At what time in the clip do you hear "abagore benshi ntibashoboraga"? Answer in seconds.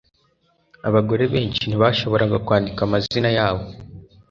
0.87-2.37